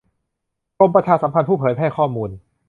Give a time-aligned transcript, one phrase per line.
[0.77, 2.29] กรมประชาสัมพันธ์ ผู้เผยแพร่ข้อมูล